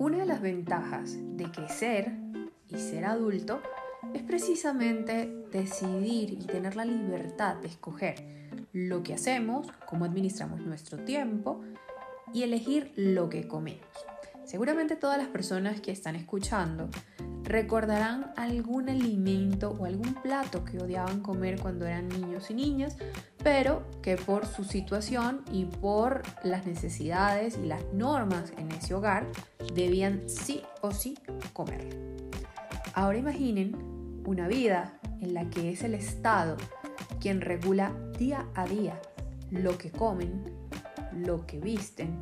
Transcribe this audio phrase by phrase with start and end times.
[0.00, 2.14] Una de las ventajas de crecer
[2.68, 3.60] y ser adulto
[4.14, 11.04] es precisamente decidir y tener la libertad de escoger lo que hacemos, cómo administramos nuestro
[11.04, 11.60] tiempo
[12.32, 13.84] y elegir lo que comemos.
[14.46, 16.88] Seguramente todas las personas que están escuchando
[17.50, 22.96] recordarán algún alimento o algún plato que odiaban comer cuando eran niños y niñas,
[23.42, 29.26] pero que por su situación y por las necesidades y las normas en ese hogar
[29.74, 31.18] debían sí o sí
[31.52, 31.88] comer.
[32.94, 33.74] Ahora imaginen
[34.24, 36.56] una vida en la que es el Estado
[37.18, 39.00] quien regula día a día
[39.50, 40.44] lo que comen,
[41.12, 42.16] lo que visten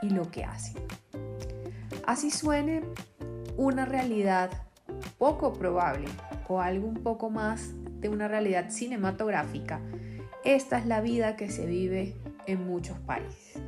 [0.00, 0.82] y lo que hacen.
[2.06, 2.84] Así suene
[3.56, 4.50] una realidad
[5.18, 6.06] poco probable
[6.48, 9.80] o algo un poco más de una realidad cinematográfica,
[10.44, 12.14] esta es la vida que se vive
[12.46, 13.60] en muchos países.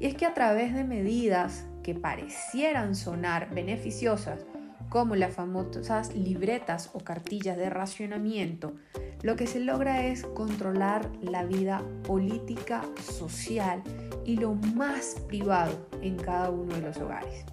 [0.00, 4.44] Y es que a través de medidas que parecieran sonar beneficiosas,
[4.88, 8.74] como las famosas libretas o cartillas de racionamiento,
[9.22, 13.82] lo que se logra es controlar la vida política, social
[14.24, 17.44] y lo más privado en cada uno de los hogares.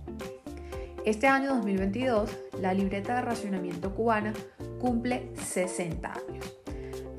[1.06, 4.34] Este año 2022, la libreta de racionamiento cubana
[4.82, 6.58] cumple 60 años.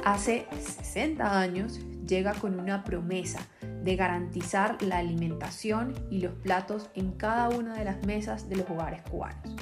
[0.05, 3.39] Hace 60 años llega con una promesa
[3.84, 8.69] de garantizar la alimentación y los platos en cada una de las mesas de los
[8.69, 9.55] hogares cubanos.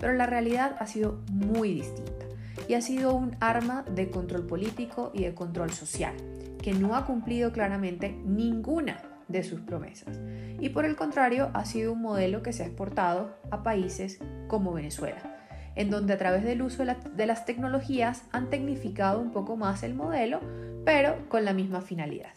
[0.00, 2.24] Pero la realidad ha sido muy distinta
[2.68, 6.14] y ha sido un arma de control político y de control social,
[6.62, 10.18] que no ha cumplido claramente ninguna de sus promesas.
[10.60, 14.72] Y por el contrario, ha sido un modelo que se ha exportado a países como
[14.72, 15.36] Venezuela,
[15.74, 19.94] en donde a través del uso de, las tecnologías han tecnificado un poco más el
[19.94, 20.40] modelo,
[20.84, 22.30] pero con la misma finalidad.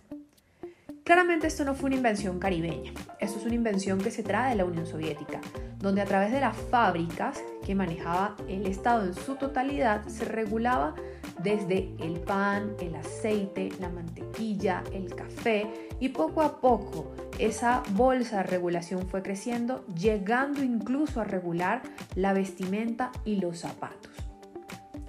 [1.04, 4.56] Claramente esto no fue una invención caribeña, esto es una invención que se trae de
[4.56, 5.42] la Unión Soviética,
[5.80, 10.94] donde a través de las fábricas que manejaba el Estado en su totalidad se regulaba
[11.44, 18.38] desde el pan, el aceite, la mantequilla, el café y poco a poco esa bolsa
[18.38, 21.82] de regulación fue creciendo, llegando incluso a regular
[22.16, 24.12] la vestimenta y los zapatos.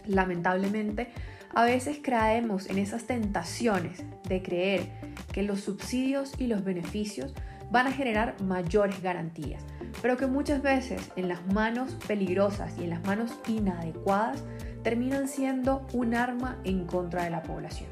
[0.06, 1.10] Lamentablemente,
[1.54, 4.88] a veces caemos en esas tentaciones de creer
[5.32, 7.34] que los subsidios y los beneficios
[7.70, 9.64] van a generar mayores garantías,
[10.02, 14.44] pero que muchas veces en las manos peligrosas y en las manos inadecuadas
[14.82, 17.88] terminan siendo un arma en contra de la población.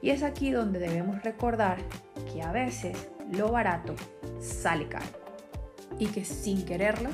[0.00, 1.78] Y es aquí donde debemos recordar
[2.32, 3.94] que a veces lo barato
[4.40, 5.06] sale caro
[5.98, 7.10] y que sin quererlo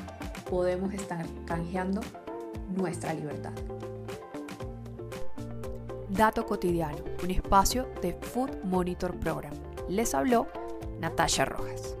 [0.49, 2.01] podemos estar canjeando
[2.75, 3.53] nuestra libertad.
[6.09, 9.53] Dato cotidiano, un espacio de Food Monitor Program.
[9.87, 10.47] Les habló
[10.99, 11.98] Natasha Rojas.